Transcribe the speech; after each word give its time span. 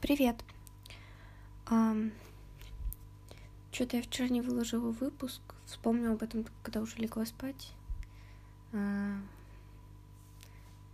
Привет. 0.00 0.42
Um, 1.66 2.12
Что-то 3.70 3.98
я 3.98 4.02
вчера 4.02 4.28
не 4.28 4.40
выложила 4.40 4.92
выпуск. 4.92 5.42
Вспомнила 5.66 6.14
об 6.14 6.22
этом, 6.22 6.46
когда 6.62 6.80
уже 6.80 6.96
легла 6.96 7.26
спать. 7.26 7.72
Uh, 8.72 9.20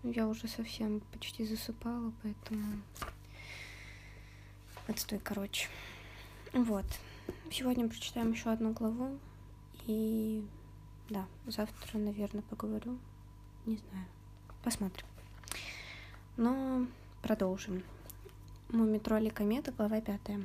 я 0.03 0.27
уже 0.27 0.48
совсем 0.48 1.00
почти 1.12 1.46
засыпала, 1.46 2.12
поэтому... 2.21 2.82
Отстой, 4.88 5.20
короче. 5.20 5.68
Вот. 6.52 6.86
Сегодня 7.52 7.88
прочитаем 7.88 8.32
еще 8.32 8.50
одну 8.50 8.72
главу. 8.72 9.20
И 9.86 10.44
да, 11.10 11.26
завтра, 11.46 11.98
наверное, 11.98 12.42
поговорю. 12.42 12.98
Не 13.66 13.76
знаю. 13.76 14.06
Посмотрим. 14.64 15.06
Но 16.36 16.88
продолжим. 17.23 17.84
Мумитролли 18.70 19.28
комета, 19.28 19.70
глава 19.70 20.01
пятая. 20.01 20.43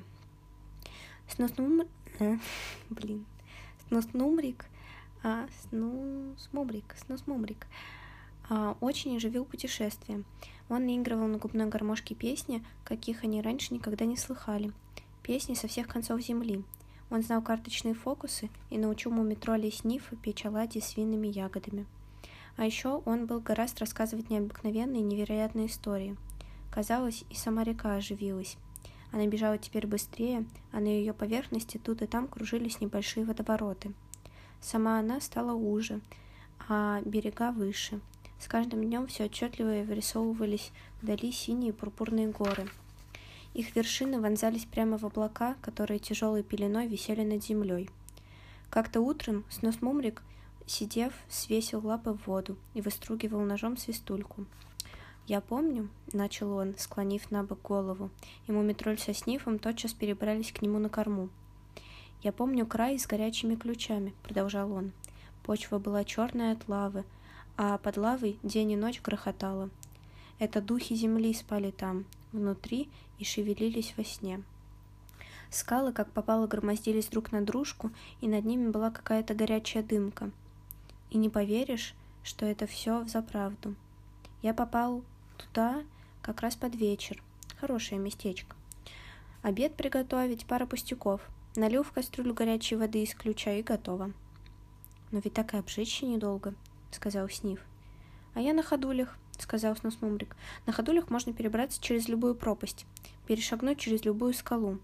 Сноснум... 1.28 1.88
Э, 2.20 2.38
блин. 2.92 3.26
Сноснумрик... 3.88 4.68
А, 5.24 5.48
сну... 5.62 6.36
Смумрик. 6.38 6.96
Сноснумрик. 7.04 7.66
А, 8.48 8.78
очень 8.80 9.18
оживил 9.18 9.44
путешествие. 9.44 10.24
Он 10.70 10.86
наигрывал 10.86 11.26
на 11.26 11.40
губной 11.40 11.66
гармошке 11.66 12.14
песни, 12.14 12.64
каких 12.84 13.24
они 13.24 13.42
раньше 13.42 13.74
никогда 13.74 14.06
не 14.06 14.18
слыхали. 14.18 14.72
Песни 15.24 15.56
со 15.56 15.68
всех 15.68 15.88
концов 15.88 16.22
земли. 16.22 16.64
Он 17.10 17.24
знал 17.24 17.42
карточные 17.42 17.96
фокусы 17.96 18.52
и 18.70 18.78
научил 18.78 19.10
мумитроллей 19.10 19.72
снифа 19.72 20.16
печь 20.16 20.46
оладьи 20.46 20.80
с 20.80 20.96
винными 20.96 21.28
ягодами. 21.28 21.88
А 22.56 22.66
еще 22.66 23.02
он 23.06 23.26
был 23.26 23.40
гораздо 23.40 23.80
рассказывать 23.80 24.30
необыкновенные 24.30 25.02
невероятные 25.02 25.66
истории– 25.66 26.16
Казалось, 26.72 27.26
и 27.30 27.36
сама 27.36 27.64
река 27.64 27.96
оживилась. 27.96 28.58
Она 29.12 29.28
бежала 29.28 29.58
теперь 29.58 29.86
быстрее, 29.86 30.46
а 30.72 30.80
на 30.80 30.88
ее 30.88 31.14
поверхности 31.14 31.78
тут 31.78 32.02
и 32.02 32.08
там 32.08 32.28
кружились 32.28 32.80
небольшие 32.80 33.26
водовороты. 33.26 33.94
Сама 34.62 35.00
она 35.00 35.20
стала 35.20 35.52
уже, 35.52 36.00
а 36.70 37.02
берега 37.04 37.52
выше. 37.52 38.00
С 38.40 38.48
каждым 38.48 38.84
днем 38.84 39.08
все 39.08 39.26
отчетливее 39.26 39.84
вырисовывались 39.84 40.72
вдали 41.02 41.32
синие 41.32 41.74
пурпурные 41.74 42.30
горы. 42.30 42.70
Их 43.54 43.76
вершины 43.76 44.22
вонзались 44.22 44.66
прямо 44.66 44.98
в 44.98 45.06
облака, 45.06 45.56
которые 45.62 46.00
тяжелой 46.00 46.42
пеленой 46.42 46.88
висели 46.88 47.24
над 47.24 47.44
землей. 47.44 47.90
Как-то 48.70 49.02
утром 49.02 49.44
Снос 49.50 49.82
Мумрик, 49.82 50.24
сидев, 50.66 51.14
свесил 51.28 51.86
лапы 51.86 52.12
в 52.12 52.26
воду 52.28 52.56
и 52.74 52.82
выстругивал 52.82 53.42
ножом 53.42 53.76
свистульку. 53.76 54.46
«Я 55.32 55.40
помню»,— 55.40 55.88
начал 56.12 56.52
он, 56.52 56.76
склонив 56.78 57.32
на 57.32 57.46
бок 57.46 57.62
голову, 57.62 58.10
и 58.48 58.52
мумитроль 58.52 59.00
со 59.00 59.14
снифом 59.14 59.60
тотчас 59.60 59.94
перебрались 59.94 60.52
к 60.52 60.62
нему 60.62 60.78
на 60.78 60.90
корму. 60.90 61.30
«Я 62.22 62.34
помню 62.34 62.66
край 62.66 63.00
с 63.00 63.08
горячими 63.08 63.56
ключами»,— 63.56 64.14
продолжал 64.24 64.74
он. 64.74 64.92
Почва 65.44 65.80
была 65.80 66.04
черная 66.04 66.52
от 66.52 66.68
лавы, 66.68 67.06
а 67.56 67.78
под 67.78 67.96
лавой 67.96 68.40
день 68.44 68.72
и 68.72 68.76
ночь 68.76 69.02
грохотала. 69.02 69.70
Это 70.38 70.62
духи 70.62 70.96
земли 70.96 71.34
спали 71.34 71.72
там, 71.72 72.04
внутри, 72.34 72.90
и 73.18 73.24
шевелились 73.24 73.94
во 73.96 74.04
сне. 74.04 74.44
Скалы, 75.50 75.94
как 75.94 76.12
попало, 76.12 76.46
громоздились 76.46 77.08
друг 77.08 77.32
на 77.32 77.40
дружку, 77.40 77.92
и 78.20 78.28
над 78.28 78.44
ними 78.44 78.70
была 78.70 78.92
какая-то 78.92 79.34
горячая 79.34 79.82
дымка. 79.82 80.30
И 81.10 81.18
не 81.18 81.30
поверишь, 81.30 81.96
что 82.22 82.46
это 82.46 82.68
все 82.68 83.00
взаправду. 83.00 83.76
Я 84.42 84.54
попал 84.54 85.06
туда 85.48 85.84
как 86.22 86.42
раз 86.42 86.56
под 86.56 86.76
вечер. 86.76 87.22
Хорошее 87.60 88.00
местечко. 88.00 88.56
Обед 89.42 89.76
приготовить, 89.76 90.46
пара 90.46 90.66
пустяков. 90.66 91.22
Налил 91.56 91.84
в 91.84 91.92
кастрюлю 91.92 92.34
горячей 92.34 92.76
воды 92.76 93.04
из 93.04 93.14
ключа 93.14 93.54
и 93.54 93.64
готово. 93.64 94.12
Но 95.12 95.20
ведь 95.20 95.34
так 95.34 95.54
и 95.54 95.58
обжечься 95.58 96.06
недолго, 96.06 96.54
сказал 96.92 97.30
Снив. 97.30 97.60
А 98.34 98.40
я 98.40 98.54
на 98.54 98.64
ходулях, 98.64 99.18
сказал 99.38 99.76
Сносмумрик. 99.76 100.36
На 100.66 100.74
ходулях 100.74 101.10
можно 101.10 101.34
перебраться 101.34 101.82
через 101.82 102.08
любую 102.08 102.36
пропасть, 102.36 102.86
перешагнуть 103.28 103.80
через 103.80 104.06
любую 104.06 104.34
скалу. 104.34 104.80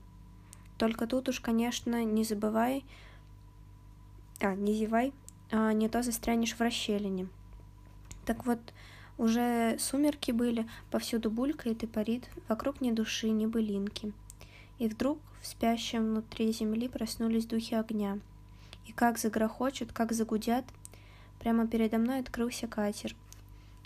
Только 0.78 1.08
тут 1.08 1.30
уж, 1.30 1.40
конечно, 1.40 2.04
не 2.04 2.24
забывай... 2.24 2.84
А, 4.40 4.54
не 4.54 4.76
зевай, 4.76 5.14
а 5.52 5.74
не 5.74 5.90
то 5.90 6.04
застрянешь 6.04 6.54
в 6.54 6.62
расщелине. 6.62 7.28
Так 8.26 8.46
вот, 8.46 8.60
уже 9.18 9.78
сумерки 9.80 10.32
были, 10.32 10.68
повсюду 10.92 11.32
булькает 11.32 11.84
и 11.84 11.88
парит, 11.88 12.30
вокруг 12.48 12.82
ни 12.82 12.92
души, 12.92 13.30
ни 13.30 13.46
былинки. 13.46 14.14
И 14.80 14.88
вдруг 14.88 15.20
в 15.42 15.48
спящем 15.48 16.06
внутри 16.06 16.52
земли 16.52 16.88
проснулись 16.88 17.46
духи 17.46 17.76
огня. 17.76 18.20
И 18.86 18.92
как 18.92 19.18
загрохочут, 19.18 19.92
как 19.92 20.12
загудят, 20.12 20.66
прямо 21.40 21.68
передо 21.68 21.98
мной 21.98 22.20
открылся 22.20 22.68
катер. 22.68 23.16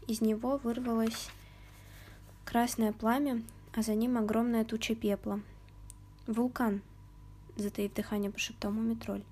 Из 0.08 0.22
него 0.22 0.58
вырвалось 0.58 1.30
красное 2.46 2.92
пламя, 2.92 3.42
а 3.74 3.82
за 3.82 3.96
ним 3.96 4.18
огромная 4.18 4.66
туча 4.66 4.96
пепла. 4.96 5.40
«Вулкан!»— 6.28 6.82
затаив 7.56 7.94
дыхание, 7.94 8.32
прошептал 8.32 8.72
Мумитроль. 8.72 9.24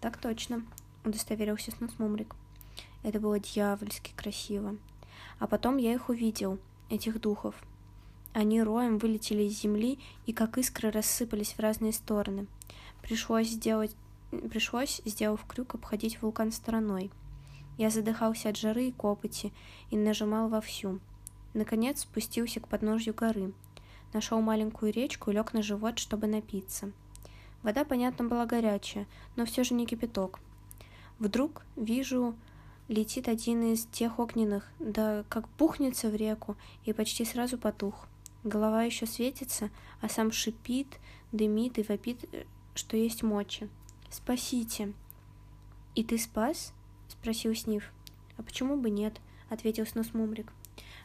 «Так 0.00 0.18
точно»,— 0.18 0.62
удостоверился 1.04 1.70
Снусмумрик. 1.70 2.34
Это 3.02 3.20
было 3.20 3.38
дьявольски 3.38 4.12
красиво. 4.16 4.76
А 5.38 5.46
потом 5.46 5.76
я 5.76 5.92
их 5.92 6.08
увидел, 6.08 6.58
этих 6.90 7.20
духов. 7.20 7.54
Они 8.32 8.62
роем 8.62 8.98
вылетели 8.98 9.44
из 9.44 9.60
земли 9.60 9.98
и 10.26 10.32
как 10.32 10.58
искры 10.58 10.90
рассыпались 10.90 11.52
в 11.52 11.60
разные 11.60 11.92
стороны. 11.92 12.46
Пришлось 13.02 13.48
сделать 13.48 13.94
пришлось, 14.50 15.00
сделав 15.04 15.44
крюк, 15.46 15.74
обходить 15.74 16.20
вулкан 16.20 16.50
стороной. 16.52 17.10
Я 17.76 17.90
задыхался 17.90 18.48
от 18.50 18.56
жары 18.56 18.88
и 18.88 18.92
копоти 18.92 19.52
и 19.90 19.96
нажимал 19.96 20.48
вовсю. 20.48 21.00
Наконец 21.54 22.00
спустился 22.00 22.60
к 22.60 22.68
подножью 22.68 23.14
горы. 23.14 23.52
Нашел 24.12 24.40
маленькую 24.40 24.92
речку 24.92 25.30
и 25.30 25.34
лег 25.34 25.52
на 25.52 25.62
живот, 25.62 25.98
чтобы 25.98 26.26
напиться. 26.26 26.92
Вода, 27.62 27.84
понятно, 27.84 28.26
была 28.26 28.46
горячая, 28.46 29.06
но 29.36 29.44
все 29.44 29.64
же 29.64 29.74
не 29.74 29.86
кипяток. 29.86 30.40
Вдруг 31.18 31.62
вижу 31.76 32.34
летит 32.88 33.28
один 33.28 33.72
из 33.72 33.86
тех 33.86 34.18
огненных, 34.18 34.68
да 34.78 35.24
как 35.28 35.48
пухнется 35.48 36.08
в 36.08 36.14
реку 36.14 36.56
и 36.84 36.92
почти 36.92 37.24
сразу 37.24 37.58
потух. 37.58 38.06
Голова 38.42 38.82
еще 38.82 39.06
светится, 39.06 39.70
а 40.00 40.08
сам 40.08 40.30
шипит, 40.30 40.98
дымит 41.32 41.78
и 41.78 41.82
вопит, 41.82 42.24
э, 42.32 42.44
что 42.74 42.96
есть 42.96 43.22
мочи. 43.22 43.68
«Спасите!» 44.10 44.92
«И 45.94 46.04
ты 46.04 46.18
спас?»— 46.18 46.72
спросил 47.08 47.54
Снив. 47.54 47.90
«А 48.36 48.42
почему 48.42 48.76
бы 48.76 48.90
нет?»— 48.90 49.20
ответил 49.48 49.86
Снос 49.86 50.12
Мумрик. 50.12 50.52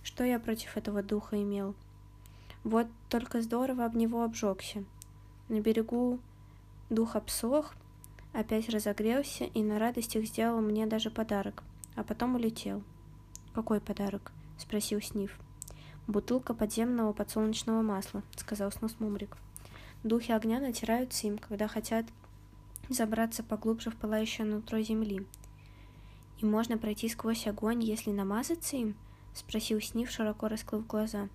«Что 0.03 0.23
я 0.23 0.39
против 0.39 0.78
этого 0.78 1.01
духа 1.01 1.41
имел?» 1.41 1.75
Вот 2.63 2.88
только 3.07 3.41
здорово 3.41 3.85
об 3.85 3.95
него 3.95 4.23
обжегся. 4.23 4.84
На 5.47 5.62
берегу 5.62 6.19
дух 6.89 7.16
обсох, 7.16 7.73
опять 8.34 8.69
разогрелся 8.69 9.45
и 9.45 9.63
на 9.63 9.79
радостях 9.79 10.25
сделал 10.25 10.62
мне 10.62 10.85
даже 10.85 11.09
подарок 11.09 11.63
а 12.00 12.03
потом 12.03 12.35
улетел. 12.35 12.81
«Какой 13.53 13.81
подарок?»— 13.81 14.31
спросил 14.57 15.01
Сниф. 15.01 15.38
«Бутылка 16.07 16.53
подземного 16.53 17.12
подсолнечного 17.12 17.81
масла»,— 17.81 18.23
сказал 18.38 18.72
Снос 18.72 18.95
Мумрик. 19.00 19.38
«Духи 20.03 20.31
огня 20.31 20.62
натираются 20.62 21.28
им, 21.28 21.38
когда 21.38 21.68
хотят 21.68 22.06
забраться 22.88 23.44
поглубже 23.44 23.91
в 23.91 23.97
пылающее 23.97 24.47
нутро 24.47 24.79
земли. 24.79 25.28
И 26.38 26.45
можно 26.45 26.78
пройти 26.78 27.09
сквозь 27.09 27.47
огонь, 27.47 27.84
если 27.84 28.12
намазаться 28.12 28.78
им?»— 28.78 28.95
спросил 29.34 29.81
Сниф, 29.81 30.09
широко 30.09 30.47
раскрыв 30.47 30.88
глаза. 30.88 31.28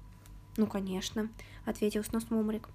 «Ну, 0.57 0.67
конечно»,— 0.67 1.29
ответил 1.67 2.03
Снос 2.05 2.31
Мумрик. 2.31 2.71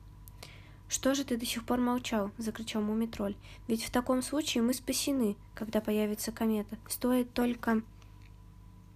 «Что 0.90 1.14
же 1.14 1.24
ты 1.24 1.38
до 1.38 1.46
сих 1.46 1.66
пор 1.66 1.80
молчал?»— 1.80 2.32
закричал 2.40 2.82
Мумитроль. 2.82 3.36
«Ведь 3.68 3.84
в 3.84 3.92
таком 3.92 4.24
случае 4.24 4.64
мы 4.64 4.74
спасены, 4.74 5.38
когда 5.54 5.82
появится 5.82 6.32
комета. 6.32 6.80
Стоит 6.88 7.32
только...» 7.32 7.84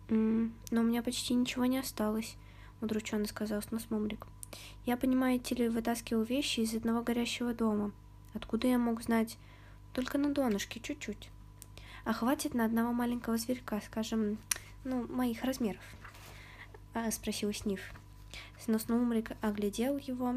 «Но 0.10 0.50
у 0.72 0.84
меня 0.84 1.04
почти 1.04 1.36
ничего 1.36 1.66
не 1.66 1.78
осталось»,— 1.78 2.36
удрученно 2.82 3.28
сказал 3.28 3.62
Сносмумрик. 3.62 4.26
«Я, 4.86 4.98
понимаете 4.98 5.54
ли, 5.54 5.70
вытаскивал 5.70 6.24
вещи 6.24 6.62
из 6.62 6.74
одного 6.74 7.04
горящего 7.04 7.54
дома. 7.54 7.92
Откуда 8.34 8.68
я 8.68 8.80
мог 8.80 9.04
знать? 9.04 9.38
Только 9.94 10.18
на 10.18 10.34
донышке, 10.34 10.80
чуть-чуть. 10.80 11.30
А 12.06 12.14
хватит 12.14 12.56
на 12.56 12.66
одного 12.66 12.92
маленького 12.92 13.38
зверька, 13.38 13.80
скажем, 13.82 14.40
ну, 14.84 15.08
моих 15.08 15.44
размеров?»— 15.44 15.84
спросил 17.12 17.54
Сниф. 17.54 17.82
Сносмумрик 18.60 19.34
оглядел 19.42 19.98
его 19.98 20.36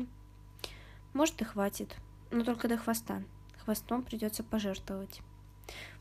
может 1.17 1.41
и 1.41 1.45
хватит, 1.45 1.97
но 2.31 2.45
только 2.45 2.69
до 2.69 2.77
хвоста. 2.77 3.23
Хвостом 3.65 4.03
придется 4.03 4.45
пожертвовать. 4.45 5.23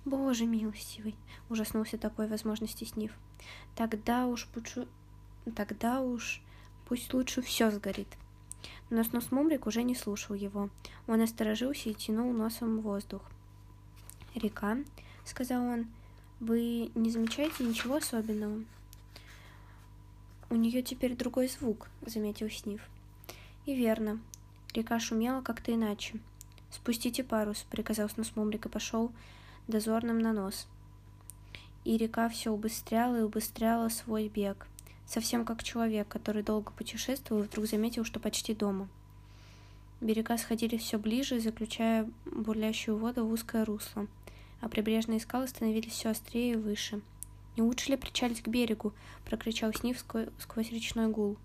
Боже 0.03 0.45
милостивый, 0.45 1.15
ужаснулся 1.49 1.97
такой 1.97 2.27
возможности 2.27 2.83
Снив. 2.83 3.11
Тогда 3.75 4.27
уж 4.27 4.45
пучу... 4.47 4.87
Тогда 5.55 6.01
уж 6.01 6.41
пусть 6.87 7.13
лучше 7.13 7.41
все 7.41 7.71
сгорит. 7.71 8.09
Но 8.89 9.03
снос 9.03 9.31
Мумрик 9.31 9.67
уже 9.67 9.83
не 9.83 9.95
слушал 9.95 10.35
его. 10.35 10.69
Он 11.07 11.21
осторожился 11.21 11.89
и 11.89 11.93
тянул 11.93 12.33
носом 12.33 12.81
воздух. 12.81 13.21
«Река»,— 14.35 14.77
сказал 15.25 15.63
он,— 15.63 15.87
«вы 16.39 16.91
не 16.93 17.09
замечаете 17.09 17.63
ничего 17.63 17.95
особенного?» 17.95 18.63
«У 20.49 20.55
нее 20.55 20.83
теперь 20.83 21.15
другой 21.15 21.47
звук»,— 21.47 21.87
заметил 22.05 22.49
Снив. 22.49 22.81
«И 23.65 23.73
верно. 23.73 24.19
Река 24.75 24.99
шумела 24.99 25.41
как-то 25.41 25.73
иначе. 25.73 26.19
«Спустите 26.69 27.23
парус»,— 27.23 27.65
приказал 27.71 28.09
снос 28.09 28.33
Мумрик 28.35 28.67
и 28.67 28.69
пошел 28.69 29.11
дозорным 29.67 30.19
на 30.19 30.33
нос. 30.33 30.67
И 31.83 31.97
река 31.97 32.29
все 32.29 32.51
убыстряла 32.51 33.17
и 33.17 33.21
убыстряла 33.21 33.89
свой 33.89 34.27
бег— 34.27 34.67
совсем 35.07 35.45
как 35.45 35.63
человек, 35.63 36.07
который 36.07 36.43
долго 36.43 36.71
путешествовал 36.71 37.43
и 37.43 37.45
вдруг 37.45 37.67
заметил, 37.67 38.03
что 38.03 38.19
почти 38.19 38.53
дома. 38.53 38.89
Берега 40.01 40.37
сходили 40.37 40.77
все 40.77 40.99
ближе, 40.99 41.39
заключая 41.39 42.09
бурлящую 42.25 42.97
воду 42.97 43.25
в 43.25 43.31
узкое 43.31 43.65
русло, 43.65 44.07
а 44.61 44.67
прибрежные 44.67 45.19
скалы 45.19 45.47
становились 45.47 45.93
все 45.93 46.09
острее 46.09 46.53
и 46.53 46.57
выше. 46.57 47.01
«Не 47.55 47.63
лучше 47.63 47.91
ли 47.91 47.97
причалить 47.97 48.41
к 48.41 48.49
берегу?»— 48.49 48.93
прокричал 49.25 49.73
Снив 49.73 49.97
сквозь 49.97 50.71
речной 50.71 51.07
гул. 51.07 51.37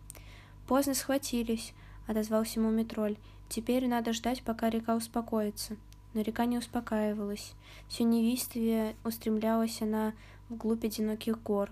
«Поздно 0.67 0.95
схватились»,— 0.95 1.73
отозвался 2.11 2.61
ему 2.61 2.71
метроль. 2.71 3.17
«Теперь 3.49 3.89
надо 3.89 4.13
ждать, 4.13 4.43
пока 4.43 4.71
река 4.71 4.95
успокоится». 4.97 5.77
Но 6.13 6.23
река 6.23 6.45
не 6.45 6.59
успокаивалась. 6.59 7.53
Все 7.89 8.05
невистовее 8.05 8.97
устремлялась 9.05 9.81
она 9.81 10.13
вглубь 10.49 10.85
одиноких 10.85 11.41
гор, 11.41 11.71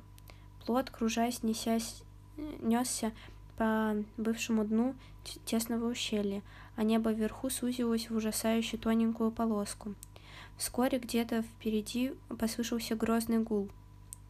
Плот, 0.68 0.90
кружась, 0.90 1.42
несясь, 1.42 2.02
несся 2.60 3.12
по 3.56 3.96
бывшему 4.18 4.66
дну 4.66 4.94
тесного 5.46 5.88
ущелья, 5.90 6.42
а 6.76 6.82
небо 6.82 7.10
вверху 7.10 7.48
сузилось 7.48 8.10
в 8.10 8.16
ужасающую 8.16 8.78
тоненькую 8.78 9.30
полоску. 9.30 9.94
Вскоре 10.58 10.98
где-то 10.98 11.40
впереди 11.40 12.12
послышался 12.38 12.96
грозный 12.96 13.38
гул. 13.38 13.70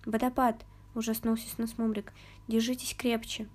«Водопад!»— 0.07 0.65
ужаснулся 0.95 1.49
Сносмумрик. 1.49 2.13
«Держитесь 2.47 2.95
крепче!» 2.95 3.49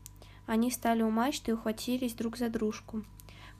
Они 0.46 0.72
стали 0.72 1.02
у 1.04 1.10
мачты 1.10 1.52
и 1.52 1.54
ухватились 1.54 2.14
друг 2.14 2.38
за 2.38 2.50
дружку. 2.50 3.04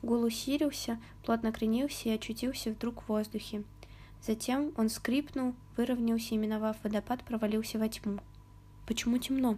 Гул 0.02 0.22
усилился, 0.22 1.00
плот 1.24 1.42
накренился 1.42 2.08
и 2.08 2.12
очутился 2.12 2.70
вдруг 2.70 3.02
в 3.02 3.08
воздухе. 3.08 3.64
Затем 4.22 4.72
он 4.76 4.88
скрипнул, 4.88 5.54
выровнялся 5.76 6.34
и, 6.34 6.38
миновав 6.38 6.76
водопад, 6.82 7.24
провалился 7.24 7.78
во 7.78 7.88
тьму. 7.88 8.20
Почему 8.86 9.18
темно?» 9.18 9.56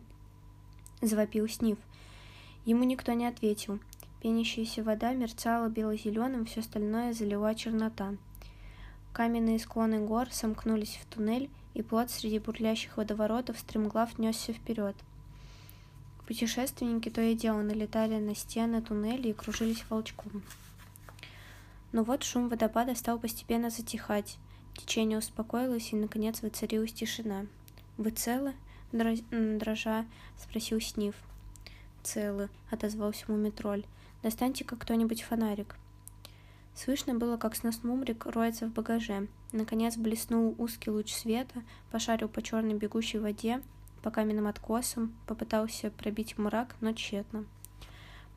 —завопил 1.02 1.48
Снив. 1.48 1.78
Ему 2.64 2.84
никто 2.84 3.12
не 3.12 3.26
ответил. 3.26 3.80
Пенящаяся 4.22 4.82
вода 4.82 5.12
мерцала 5.12 5.68
бело-зеленым, 5.68 6.46
все 6.46 6.60
остальное 6.60 7.12
залила 7.12 7.54
чернота. 7.54 8.14
Каменные 9.12 9.58
склоны 9.58 10.00
гор 10.00 10.30
сомкнулись 10.30 10.98
в 11.00 11.06
туннель, 11.06 11.50
и 11.74 11.82
плод 11.82 12.10
среди 12.10 12.38
бурлящих 12.38 12.96
водоворотов 12.96 13.58
стремглав 13.58 14.18
несся 14.18 14.52
вперед. 14.52 14.96
Путешественники 16.26 17.08
то 17.08 17.20
и 17.20 17.34
дело 17.34 17.62
налетали 17.62 18.18
на 18.18 18.34
стены 18.34 18.82
туннеля 18.82 19.30
и 19.30 19.32
кружились 19.32 19.84
волчком. 19.88 20.42
Но 21.92 22.02
вот 22.02 22.24
шум 22.24 22.48
водопада 22.48 22.94
стал 22.94 23.18
постепенно 23.18 23.70
затихать. 23.70 24.38
Течение 24.76 25.18
успокоилось, 25.18 25.92
и, 25.92 25.96
наконец, 25.96 26.42
воцарилась 26.42 26.92
тишина. 26.92 27.46
«Вы 27.96 28.10
целы?» 28.10 28.54
дрожа 28.92 30.04
спросил 30.36 30.80
Снив. 30.80 31.14
«Целы»,— 32.02 32.48
отозвался 32.70 33.24
мумитроль. 33.28 33.84
«Достаньте-ка 34.22 34.76
кто-нибудь 34.76 35.22
фонарик». 35.22 35.76
Слышно 36.74 37.14
было, 37.14 37.38
как 37.38 37.56
снос 37.56 37.82
Мумрик 37.82 38.26
роется 38.26 38.66
в 38.66 38.72
багаже. 38.72 39.28
Наконец 39.52 39.96
блеснул 39.96 40.54
узкий 40.58 40.90
луч 40.90 41.12
света, 41.14 41.62
пошарил 41.90 42.28
по 42.28 42.42
черной 42.42 42.74
бегущей 42.74 43.18
воде, 43.18 43.62
по 44.06 44.12
каменным 44.12 44.46
откосам, 44.46 45.12
попытался 45.26 45.90
пробить 45.90 46.38
мрак, 46.38 46.76
но 46.80 46.92
тщетно. 46.92 47.44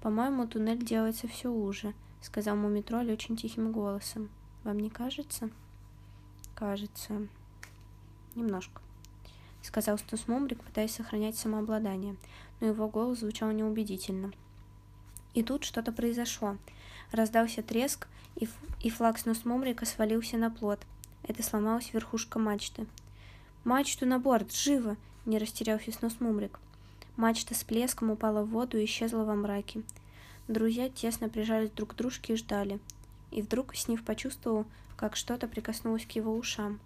«По-моему, 0.01 0.47
туннель 0.47 0.83
делается 0.83 1.27
все 1.27 1.51
уже»,— 1.51 1.93
сказал 2.23 2.55
Мумитроль 2.55 3.11
очень 3.11 3.37
тихим 3.37 3.71
голосом. 3.71 4.31
«Вам 4.63 4.79
не 4.79 4.89
кажется?» 4.89 5.51
«Кажется. 6.55 7.27
Немножко».— 8.33 8.81
сказал 9.61 9.99
Стус 9.99 10.27
Мумрик, 10.27 10.63
пытаясь 10.63 10.95
сохранять 10.95 11.37
самообладание, 11.37 12.15
но 12.61 12.65
его 12.65 12.87
голос 12.87 13.19
звучал 13.19 13.51
неубедительно. 13.51 14.31
И 15.35 15.43
тут 15.43 15.65
что-то 15.65 15.91
произошло. 15.91 16.57
Раздался 17.11 17.61
треск, 17.61 18.07
и, 18.37 18.49
и 18.81 18.89
флаг 18.89 19.19
Снус 19.19 19.45
Мумрика 19.45 19.85
свалился 19.85 20.37
на 20.37 20.49
плот. 20.49 20.79
Это 21.21 21.43
сломалась 21.43 21.93
верхушка 21.93 22.39
мачты. 22.39 22.87
«Мачту 23.63 24.07
на 24.07 24.17
борт! 24.17 24.51
Живо!»— 24.51 24.97
не 25.29 25.37
растерялся 25.37 25.91
Снус 25.91 26.19
Мумрик. 26.19 26.59
Мачта 27.15 27.53
с 27.53 27.63
плеском 27.63 28.09
упала 28.09 28.43
в 28.43 28.49
воду 28.49 28.77
и 28.77 28.85
исчезла 28.85 29.23
во 29.23 29.35
мраке. 29.35 29.83
Друзья 30.47 30.89
тесно 30.89 31.29
прижались 31.29 31.69
друг 31.69 31.91
к 31.91 31.95
дружке 31.95 32.33
и 32.33 32.35
ждали. 32.35 32.79
И 33.29 33.41
вдруг 33.43 33.75
Снив 33.75 34.03
почувствовал, 34.03 34.65
как 34.97 35.15
что-то 35.15 35.47
прикоснулось 35.47 36.05
к 36.05 36.11
его 36.13 36.35
ушам. 36.35 36.79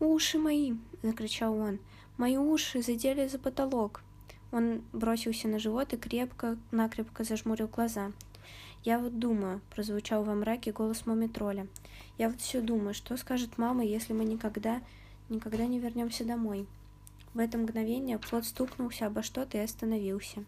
«Уши 0.00 0.38
мои!»— 0.38 0.72
закричал 1.02 1.54
он. 1.58 1.78
Мои 2.16 2.36
уши 2.36 2.80
задели 2.82 3.26
за 3.28 3.38
потолок. 3.38 4.02
Он 4.50 4.82
бросился 4.92 5.46
на 5.48 5.58
живот 5.58 5.92
и 5.92 5.96
крепко-накрепко 5.96 7.24
зажмурил 7.24 7.68
глаза. 7.68 8.12
«Я 8.82 8.98
вот 8.98 9.18
думаю»,— 9.18 9.60
прозвучал 9.74 10.24
во 10.24 10.34
мраке 10.34 10.72
голос 10.72 11.06
Мумитроля. 11.06 11.66
«Я 12.16 12.30
вот 12.30 12.40
все 12.40 12.60
думаю, 12.60 12.94
что 12.94 13.16
скажет 13.16 13.58
мама, 13.58 13.84
если 13.84 14.12
мы 14.12 14.24
никогда, 14.24 14.80
никогда 15.28 15.66
не 15.66 15.78
вернемся 15.78 16.24
домой?» 16.24 16.66
В 17.34 17.40
это 17.40 17.58
мгновение 17.58 18.18
плод 18.18 18.44
стукнулся 18.44 19.06
обо 19.06 19.22
что-то 19.22 19.58
и 19.58 19.60
остановился. 19.60 20.44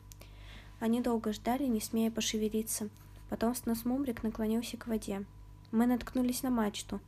Они 0.78 1.00
долго 1.00 1.32
ждали, 1.32 1.64
не 1.64 1.80
смея 1.80 2.12
пошевелиться. 2.12 2.88
Потом 3.28 3.56
снос 3.56 3.84
Мумрик 3.84 4.22
наклонился 4.22 4.76
к 4.76 4.86
воде. 4.86 5.24
Мы 5.72 5.86
наткнулись 5.86 6.44
на 6.44 6.50
мачту. 6.50 7.00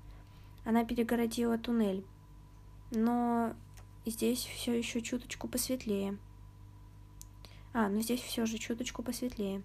Она 0.64 0.84
перегородила 0.84 1.58
туннель. 1.58 2.04
Но 2.90 3.54
здесь 4.04 4.44
все 4.44 4.76
еще 4.76 5.00
чуточку 5.00 5.46
посветлее. 5.46 6.18
А, 7.72 7.88
ну 7.88 8.00
здесь 8.00 8.20
все 8.20 8.46
же 8.46 8.58
чуточку 8.58 9.04
посветлее. 9.04 9.62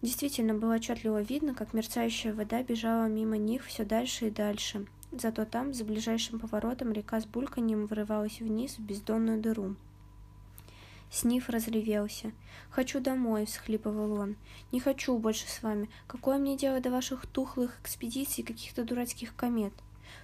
Действительно 0.00 0.54
было 0.54 0.74
отчетливо 0.74 1.22
видно, 1.22 1.54
как 1.54 1.72
мерцающая 1.72 2.34
вода 2.34 2.64
бежала 2.64 3.06
мимо 3.06 3.36
них 3.36 3.64
все 3.64 3.84
дальше 3.84 4.26
и 4.26 4.30
дальше. 4.30 4.86
Зато 5.12 5.44
там, 5.44 5.74
за 5.74 5.84
ближайшим 5.84 6.38
поворотом, 6.38 6.92
река 6.92 7.20
с 7.20 7.26
бульканьем 7.26 7.86
вырывалась 7.86 8.40
вниз 8.40 8.78
в 8.78 8.80
бездонную 8.80 9.40
дыру. 9.40 9.76
Сниф 11.10 11.50
разревелся. 11.50 12.32
«Хочу 12.70 12.98
домой»,— 12.98 13.44
всхлипывал 13.46 14.12
он. 14.12 14.36
«Не 14.72 14.80
хочу 14.80 15.18
больше 15.18 15.46
с 15.46 15.62
вами. 15.62 15.90
Какое 16.06 16.38
мне 16.38 16.56
дело 16.56 16.80
до 16.80 16.90
ваших 16.90 17.26
тухлых 17.26 17.78
экспедиций 17.82 18.42
каких-то 18.42 18.84
дурацких 18.84 19.36
комет?» 19.36 19.74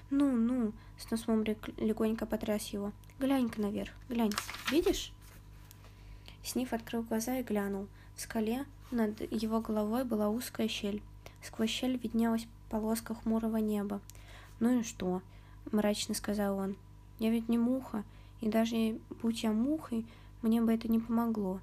«Ну, 0.08 0.34
ну!»— 0.34 0.72
с 0.98 1.10
носом 1.10 1.44
легонько 1.76 2.24
потряс 2.24 2.68
его. 2.68 2.92
«Глянь-ка 3.18 3.60
наверх, 3.60 3.92
глянь. 4.08 4.32
Видишь?» 4.70 5.12
Сниф 6.42 6.72
открыл 6.72 7.02
глаза 7.02 7.36
и 7.36 7.42
глянул. 7.42 7.86
В 8.16 8.22
скале 8.22 8.64
над 8.90 9.20
его 9.30 9.60
головой 9.60 10.04
была 10.04 10.30
узкая 10.30 10.68
щель. 10.68 11.02
Сквозь 11.42 11.68
щель 11.68 11.98
виднелась 11.98 12.46
полоска 12.70 13.14
хмурого 13.14 13.58
неба. 13.58 14.00
«Ну 14.60 14.80
и 14.80 14.82
что?»— 14.82 15.22
мрачно 15.72 16.14
сказал 16.14 16.58
он. 16.58 16.76
«Я 17.18 17.30
ведь 17.30 17.48
не 17.48 17.58
муха, 17.58 18.04
и 18.40 18.48
даже 18.48 18.98
будь 19.22 19.42
я 19.42 19.52
мухой, 19.52 20.06
мне 20.42 20.60
бы 20.60 20.72
это 20.72 20.88
не 20.88 20.98
помогло. 20.98 21.60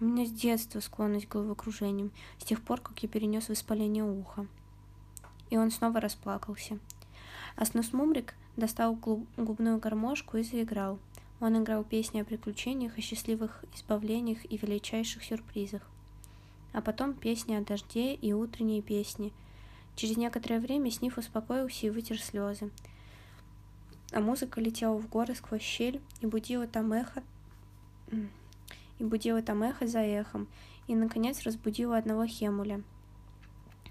У 0.00 0.04
меня 0.04 0.26
с 0.26 0.30
детства 0.30 0.80
склонность 0.80 1.26
к 1.26 1.32
головокружениям, 1.32 2.10
с 2.38 2.44
тех 2.44 2.60
пор, 2.62 2.80
как 2.80 3.02
я 3.02 3.08
перенес 3.08 3.48
воспаление 3.48 4.04
уха». 4.04 4.46
И 5.50 5.56
он 5.56 5.70
снова 5.70 6.00
расплакался. 6.00 6.78
Аснус 7.56 7.92
Мумрик 7.92 8.34
достал 8.56 8.94
губную 9.36 9.78
гармошку 9.78 10.36
и 10.36 10.42
заиграл. 10.42 10.98
Он 11.40 11.62
играл 11.62 11.84
песни 11.84 12.20
о 12.20 12.24
приключениях, 12.24 12.96
о 12.98 13.00
счастливых 13.00 13.64
избавлениях 13.74 14.44
и 14.50 14.56
величайших 14.56 15.22
сюрпризах. 15.22 15.82
А 16.72 16.80
потом 16.80 17.14
песни 17.14 17.54
о 17.54 17.60
дожде 17.60 18.14
и 18.14 18.32
утренние 18.32 18.82
песни. 18.82 19.32
Через 19.96 20.16
некоторое 20.16 20.60
время 20.60 20.90
Сниф 20.90 21.18
успокоился 21.18 21.86
и 21.86 21.90
вытер 21.90 22.20
слезы. 22.20 22.70
А 24.12 24.20
музыка 24.20 24.60
летела 24.60 24.96
в 24.96 25.08
горы 25.08 25.34
сквозь 25.34 25.62
щель 25.62 26.00
и 26.20 26.26
будила 26.26 26.66
там 26.66 26.92
эхо, 26.92 27.22
и 28.98 29.04
будила 29.04 29.42
там 29.42 29.62
эхо 29.62 29.86
за 29.86 30.00
эхом, 30.00 30.48
и, 30.86 30.94
наконец, 30.94 31.42
разбудила 31.42 31.96
одного 31.96 32.26
Хемуля— 32.26 32.82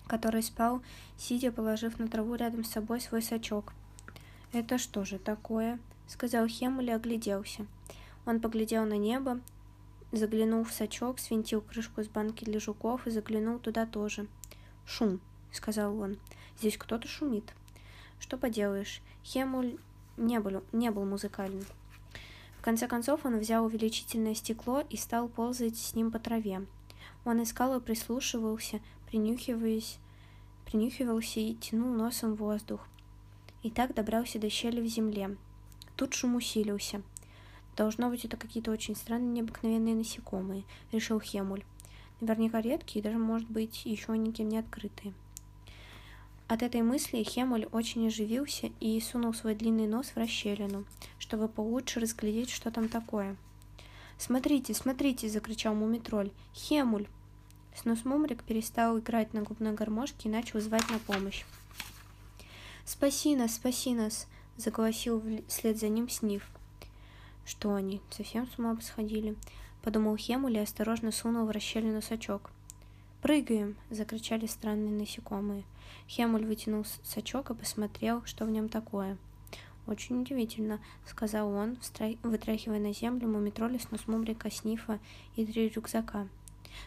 который 0.08 0.44
спал, 0.44 0.82
сидя, 1.18 1.52
положив 1.52 2.00
на 2.00 2.08
траву 2.08 2.36
рядом 2.36 2.64
с 2.64 2.72
собой 2.72 3.02
свой 3.02 3.22
сачок. 3.22 3.74
«Это 4.52 4.78
что 4.78 5.06
же 5.06 5.18
такое?»— 5.18 5.80
сказал 6.08 6.48
Хемуль 6.48 6.90
и 6.90 6.94
огляделся. 6.94 7.66
Он 8.26 8.40
поглядел 8.40 8.86
на 8.86 8.98
небо, 8.98 9.40
заглянул 10.12 10.64
в 10.64 10.72
сачок, 10.72 11.20
свинтил 11.20 11.62
крышку 11.62 12.04
с 12.04 12.08
банки 12.08 12.46
для 12.46 12.60
жуков 12.60 13.08
и 13.08 13.12
заглянул 13.12 13.60
туда 13.60 13.86
тоже. 13.86 14.28
«Шум»,— 14.86 15.20
сказал 15.54 15.98
он. 15.98 16.18
«Здесь 16.60 16.78
кто-то 16.78 17.08
шумит». 17.08 17.54
«Что 18.20 18.38
поделаешь, 18.38 19.02
Хемуль 19.24 19.78
не 20.18 20.40
был, 20.40 20.64
не 20.72 20.92
был 20.92 21.06
музыкальным». 21.06 21.66
В 22.58 22.62
конце 22.62 22.88
концов 22.88 23.26
он 23.26 23.40
взял 23.40 23.66
увеличительное 23.66 24.36
стекло 24.36 24.82
и 24.90 24.96
стал 24.96 25.28
ползать 25.28 25.78
с 25.78 25.96
ним 25.96 26.12
по 26.12 26.20
траве. 26.20 26.66
Он 27.26 27.44
искал 27.44 27.78
и 27.78 27.82
прислушивался, 27.82 28.80
принюхиваясь, 29.08 29.98
принюхивался 30.66 31.40
и 31.40 31.56
тянул 31.56 31.94
носом 31.94 32.36
воздух. 32.36 32.88
И 33.64 33.70
так 33.70 33.94
добрался 33.94 34.40
до 34.40 34.50
щели 34.50 34.82
в 34.82 34.88
земле. 34.88 35.38
Тут 35.96 36.14
шум 36.14 36.36
усилился. 36.36 37.02
Должно 37.76 38.10
быть, 38.10 38.24
это 38.24 38.38
какие-то 38.38 38.72
очень 38.72 38.96
странные 38.96 39.32
необыкновенные 39.32 39.96
насекомые, 39.96 40.64
решил 40.92 41.20
Хемуль. 41.20 41.64
Наверняка 42.22 42.62
редкие, 42.62 43.04
даже, 43.04 43.18
может 43.18 43.50
быть, 43.50 43.86
еще 43.86 44.18
никем 44.18 44.50
не 44.50 44.58
открытые. 44.60 45.14
От 46.48 46.62
этой 46.62 46.82
мысли 46.82 47.24
Хемуль 47.24 47.68
очень 47.72 48.08
оживился 48.08 48.72
и 48.80 49.00
сунул 49.00 49.34
свой 49.34 49.56
длинный 49.56 49.88
нос 49.88 50.08
в 50.08 50.18
расщелину, 50.18 50.86
чтобы 51.18 51.48
получше 51.48 52.00
разглядеть, 52.00 52.50
что 52.50 52.70
там 52.70 52.90
такое. 52.90 53.36
«Смотрите, 54.18 54.74
смотрите!»— 54.74 55.30
закричал 55.30 55.74
Мумитроль. 55.74 56.32
«Хемуль!» 56.54 57.08
Снус 57.76 58.06
Мумрик 58.06 58.44
перестал 58.44 59.00
играть 59.00 59.34
на 59.34 59.42
губной 59.42 59.74
гармошке 59.74 60.30
и 60.30 60.32
начал 60.32 60.60
звать 60.60 60.88
на 60.90 61.00
помощь. 61.00 61.44
«Спаси 62.86 63.36
нас, 63.36 63.56
спаси 63.56 63.94
нас!»— 63.94 64.28
заголосил 64.58 65.24
вслед 65.48 65.80
за 65.80 65.88
ним 65.88 66.10
Сниф. 66.10 66.48
Что 67.46 67.74
они, 67.74 68.02
совсем 68.12 68.48
с 68.48 68.60
ума 68.60 68.76
посходили? 68.76 69.36
Подумал 69.82 70.16
Хемуль 70.16 70.58
и 70.58 70.60
осторожно 70.60 71.12
сунул 71.12 71.46
в 71.46 71.52
расщелину 71.52 72.02
сачок. 72.02 72.52
«Прыгаем!»— 73.22 73.76
закричали 73.90 74.46
странные 74.46 74.94
насекомые. 74.94 75.64
Хемуль 76.08 76.46
вытянул 76.46 76.86
сачок 77.04 77.50
и 77.50 77.56
посмотрел, 77.56 78.24
что 78.26 78.46
в 78.46 78.50
нем 78.50 78.70
такое. 78.70 79.18
«Очень 79.86 80.22
удивительно»,— 80.22 80.80
сказал 81.06 81.50
он, 81.50 81.78
вытряхивая 82.24 82.80
на 82.80 82.94
землю 82.94 83.28
мумитроли 83.28 83.78
с 83.78 83.92
носмумрика, 83.92 84.50
снифа 84.50 85.00
и 85.36 85.46
три 85.46 85.70
рюкзака. 85.70 86.28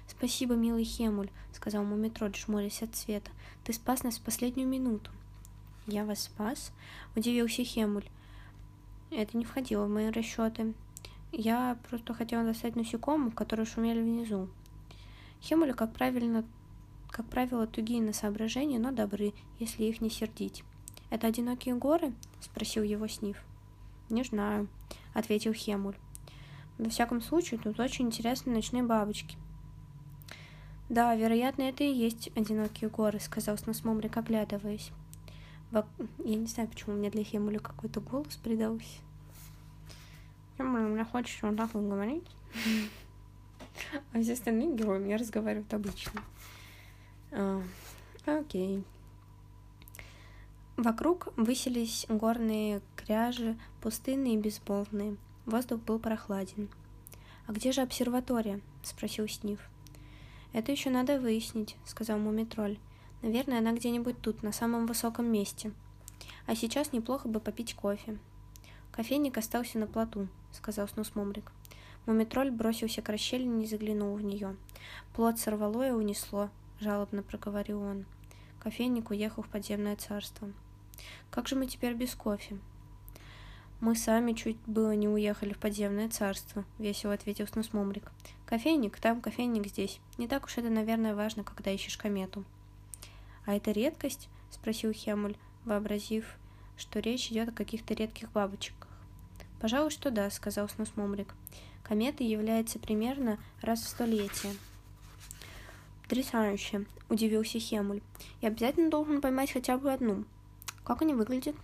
«Спасибо, 0.07 0.55
милый 0.55 0.85
Хемуль»,— 0.85 1.31
сказал 1.53 1.85
мумитроль, 1.85 2.35
жмурясь 2.35 2.83
от 2.83 2.97
света. 2.97 3.31
«Ты 3.65 3.73
спас 3.73 4.03
нас 4.03 4.17
в 4.17 4.23
последнюю 4.23 4.69
минуту». 4.69 5.11
«Я 5.87 6.05
вас 6.05 6.25
спас?»— 6.25 6.73
удивился 7.17 7.63
Хемуль. 7.65 8.09
Это 9.11 9.37
не 9.37 9.45
входило 9.45 9.87
в 9.87 9.91
мои 9.91 10.11
расчеты. 10.11 10.75
Я 11.33 11.79
просто 11.89 12.13
хотела 12.13 12.45
достать 12.45 12.77
насекомых, 12.77 13.35
которые 13.35 13.67
шумели 13.67 14.01
внизу. 14.01 14.49
Хемули, 15.41 15.73
как 15.73 15.93
правильно, 15.93 16.45
как 17.11 17.27
правило, 17.27 17.67
тугие 17.67 18.03
на 18.03 18.13
соображения, 18.13 18.79
но 18.79 18.93
добры, 18.93 19.33
если 19.59 19.85
их 19.85 20.01
не 20.01 20.11
сердить. 20.11 20.65
«Это 21.11 21.29
одинокие 21.29 21.75
горы?»— 21.75 22.13
спросил 22.41 22.83
его 22.83 23.07
Сниф. 23.07 23.43
«Не 24.09 24.25
знаю»,— 24.25 24.69
ответил 25.15 25.53
Хемуль. 25.53 25.97
«Во 26.79 26.91
всяком 26.91 27.21
случае, 27.21 27.61
тут 27.61 27.79
очень 27.81 28.07
интересные 28.07 28.55
ночные 28.55 28.83
бабочки». 28.83 29.37
«Да, 30.89 31.15
вероятно, 31.15 31.63
это 31.63 31.85
и 31.85 31.93
есть 31.93 32.31
одинокие 32.37 32.91
горы»,— 32.91 33.19
сказал 33.21 33.57
Сносмомрик, 33.57 34.17
оглядываясь. 34.17 34.93
Я 35.73 35.85
не 36.37 36.47
знаю, 36.47 36.69
почему 36.69 36.95
у 36.95 36.99
меня 36.99 37.11
для 37.11 37.25
Хемуля 37.25 37.59
какой-то 37.59 38.01
голос 38.01 38.37
придался. 38.37 39.01
Хемуля, 40.57 40.85
мне 40.85 41.05
хочется 41.05 41.47
вот 41.47 41.57
так 41.57 41.75
вот 41.75 41.85
говорить. 41.85 42.27
А 44.15 44.23
все 44.23 44.33
остальные 44.33 44.75
герои 44.75 44.99
мне 44.99 45.17
разговаривают 45.17 45.73
обычно. 45.75 46.23
А, 47.33 47.63
окей. 48.25 48.85
Вокруг 50.77 51.29
высились 51.37 52.07
горные 52.09 52.83
кряжи, 52.97 53.59
пустынные 53.81 54.35
и 54.35 54.39
безмолвные. 54.39 55.17
Воздух 55.47 55.81
был 55.81 55.99
прохладен. 55.99 56.69
«А 57.47 57.53
где 57.53 57.73
же 57.73 57.81
обсерватория?»— 57.81 58.61
спросил 58.83 59.29
Сниф. 59.29 59.61
«Это 60.53 60.73
еще 60.73 60.91
надо 60.91 61.21
выяснить»,— 61.21 61.77
сказал 61.85 62.19
Мумитроль. 62.19 62.79
Наверное, 63.23 63.59
она 63.59 63.73
где-нибудь 63.73 64.21
тут, 64.21 64.43
на 64.43 64.53
самом 64.53 64.87
высоком 64.87 65.27
месте. 65.27 65.73
А 66.47 66.55
сейчас 66.55 66.93
неплохо 66.93 67.29
бы 67.29 67.41
попить 67.41 67.75
кофе. 67.75 68.19
Кофейник 68.93 69.37
остался 69.37 69.79
на 69.79 69.87
плоту, 69.87 70.29
сказал 70.53 70.87
Снус 70.89 71.15
Мумрик. 71.15 71.51
Мумитроль 72.07 72.51
бросился 72.51 73.03
к 73.03 73.09
расщелине 73.09 73.65
и 73.65 73.69
заглянул 73.69 74.15
в 74.15 74.23
нее. 74.23 74.57
Плод 75.15 75.39
сорвало 75.39 75.89
и 75.89 75.91
унесло, 75.91 76.51
жалобно 76.81 77.23
проговорил 77.23 77.83
он. 77.83 78.05
Кофейник 78.61 79.11
уехал 79.11 79.43
в 79.43 79.49
подземное 79.49 79.97
царство. 79.97 80.51
Как 81.31 81.49
же 81.49 81.57
мы 81.57 81.67
теперь 81.67 81.95
без 81.95 82.15
кофе? 82.15 82.59
Мы 83.81 83.95
сами 83.95 84.33
чуть 84.33 84.57
было 84.67 84.95
не 84.95 85.07
уехали 85.09 85.53
в 85.53 85.59
подземное 85.59 86.09
царство, 86.09 86.65
весело 86.79 87.13
ответил 87.13 87.47
Снус 87.47 87.73
Мумрик. 87.73 88.11
Кофейник 88.47 88.99
там, 88.99 89.21
кофейник 89.21 89.67
здесь. 89.67 90.01
Не 90.17 90.29
так 90.29 90.47
уж 90.47 90.57
это, 90.57 90.71
наверное, 90.71 91.15
важно, 91.15 91.45
когда 91.45 91.71
ищешь 91.71 91.99
комету. 91.99 92.45
«А 93.45 93.55
это 93.55 93.71
редкость?»— 93.71 94.29
спросил 94.51 94.93
Хемуль, 94.93 95.37
вообразив, 95.65 96.37
что 96.77 96.99
речь 96.99 97.31
идет 97.31 97.51
о 97.51 97.53
каких-то 97.53 97.95
редких 97.95 98.33
бабочках. 98.33 98.89
«Пожалуй, 99.61 99.91
что 99.91 100.11
да»,— 100.11 100.29
сказал 100.31 100.69
Снус 100.69 100.93
Мумрик. 100.97 101.35
«Комета 101.83 102.25
является 102.25 102.79
примерно 102.79 103.39
раз 103.63 103.83
в 103.83 103.89
столетие». 103.89 104.55
«Потрясающе!»— 106.07 106.87
удивился 107.09 107.59
Хемуль. 107.59 108.01
«Я 108.41 108.49
обязательно 108.49 108.91
должен 108.91 109.21
поймать 109.21 109.51
хотя 109.51 109.77
бы 109.77 109.93
одну. 109.93 110.25
Как 110.85 111.03
они 111.03 111.15
выглядят?» 111.15 111.57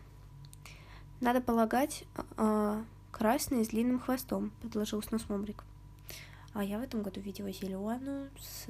«Надо 1.21 1.41
полагать, 1.41 2.05
э, 2.37 2.85
красные 3.13 3.65
с 3.65 3.69
длинным 3.69 4.01
хвостом»,— 4.01 4.51
предложил 4.61 5.01
Снус 5.01 5.29
Мумрик. 5.29 5.63
«А 6.55 6.65
я 6.65 6.81
в 6.81 6.83
этом 6.83 7.03
году 7.03 7.21
видела 7.21 7.53
зеленую 7.53 8.31
с 8.41 8.67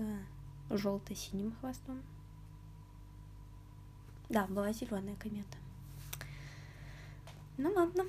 желто-синим 0.69 1.55
хвостом». 1.61 2.03
Да, 4.29 4.47
была 4.47 4.75
зеленая 4.75 5.17
комета. 5.17 5.57
Ну 7.57 7.73
ладно. 7.73 8.05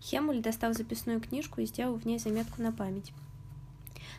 Хемуль 0.00 0.40
достал 0.40 0.74
записную 0.74 1.20
книжку 1.20 1.60
и 1.60 1.66
сделал 1.66 1.96
в 1.96 2.04
ней 2.04 2.20
заметку 2.20 2.62
на 2.62 2.70
память. 2.70 3.12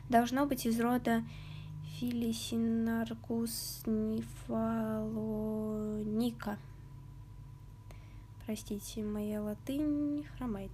Должно 0.09 0.45
быть 0.45 0.65
из 0.65 0.77
рода 0.79 1.23
Филисинаркус 1.99 3.83
нифалоника. 3.85 4.97
Простите, 8.45 9.01
моя 9.01 9.41
латынь 9.41 10.25
хромает. 10.37 10.71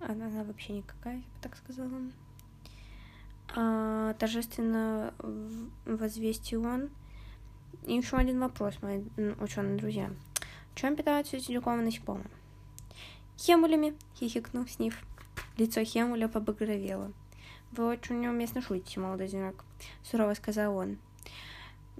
Она, 0.00 0.26
она 0.26 0.44
вообще 0.44 0.74
никакая, 0.74 1.16
я 1.16 1.20
бы 1.20 1.26
так 1.40 1.56
сказала. 1.56 1.98
А, 3.54 4.12
торжественно 4.14 5.14
возвестил 5.86 6.66
он, 6.66 6.90
и 7.86 7.94
еще 7.94 8.18
один 8.18 8.38
вопрос, 8.38 8.74
мои 8.82 9.02
ученые 9.40 9.78
друзья. 9.78 10.10
Чем 10.74 10.94
питаются 10.94 11.40
силиконовые 11.40 11.86
насекомые? 11.86 12.28
Хемулями, 13.38 13.94
хихикнул 14.14 14.66
Сниф. 14.66 15.02
Лицо 15.56 15.82
Хемуля 15.84 16.28
побагровело. 16.28 17.12
Вы 17.76 17.88
очень 17.88 18.20
неуместно 18.20 18.62
шутите, 18.62 19.00
молодой 19.00 19.28
зенок, 19.28 19.62
сурово 20.02 20.32
сказал 20.32 20.76
он. 20.78 20.96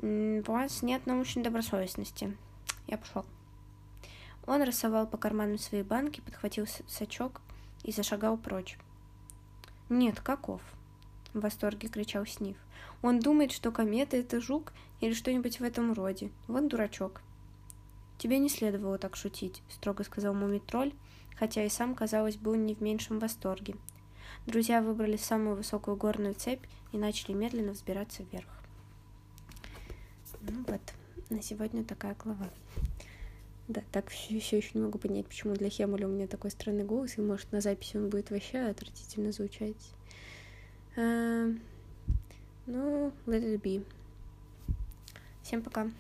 У 0.01 0.43
вас 0.47 0.81
нет 0.83 1.05
научной 1.05 1.43
добросовестности. 1.43 2.35
Я 2.87 2.97
пошел. 2.97 3.27
Он 4.47 4.63
рассовал 4.63 5.07
по 5.07 5.19
карманам 5.19 5.59
свои 5.59 5.83
банки, 5.83 6.23
подхватил 6.23 6.67
сачок 6.87 7.43
и 7.83 7.93
зашагал 7.93 8.39
прочь. 8.39 8.79
Нет, 9.91 10.21
каков? 10.21 10.63
В 11.35 11.41
восторге 11.41 11.89
кричал 11.89 12.25
Сниф. 12.25 12.57
Он 13.03 13.21
думает, 13.21 13.53
что 13.53 13.71
комета— 13.71 14.17
это 14.19 14.41
жук 14.41 14.73
или 15.01 15.13
что-нибудь 15.13 15.61
в 15.61 15.63
этом 15.63 15.93
роде. 15.93 16.31
Вот 16.49 16.69
дурачок. 16.69 17.21
«Тебе 18.17 18.39
не 18.39 18.49
следовало 18.49 18.97
так 18.97 19.15
шутить»,— 19.15 19.63
строго 19.69 20.03
сказал 20.03 20.33
мумий-тролль, 20.33 20.95
хотя 21.39 21.63
и 21.65 21.69
сам, 21.69 21.95
казалось, 21.95 22.37
был 22.37 22.55
не 22.55 22.75
в 22.75 22.81
меньшем 22.81 23.19
восторге. 23.19 23.75
Друзья 24.47 24.81
выбрали 24.81 25.17
самую 25.17 25.57
высокую 25.57 25.97
горную 25.97 26.35
цепь 26.35 26.65
и 26.93 26.99
начали 26.99 27.33
медленно 27.33 27.73
взбираться 27.73 28.23
вверх. 28.23 28.49
Ну 30.41 30.65
вот, 30.67 30.81
на 31.31 31.43
сегодня 31.43 31.85
такая 31.85 32.15
глава. 32.15 32.49
Да, 33.69 33.83
так 33.91 34.09
все, 34.11 34.39
все 34.39 34.59
еще 34.59 34.71
не 34.75 34.83
могу 34.83 34.99
понять, 34.99 35.27
почему 35.27 35.55
для 35.55 35.69
Хемуля 35.69 36.07
у 36.07 36.11
меня 36.11 36.29
такой 36.29 36.53
странный 36.53 36.85
голос, 36.85 37.19
и 37.19 37.21
может 37.21 37.51
на 37.51 37.61
записи 37.61 37.97
он 37.97 38.09
будет 38.09 38.31
вообще 38.31 38.59
отвратительно 38.59 39.33
звучать. 39.33 39.91
А, 40.97 41.53
ну, 42.67 43.13
let 43.27 43.43
it 43.43 43.61
be. 43.61 43.85
Всем 45.43 45.63
пока. 45.63 45.91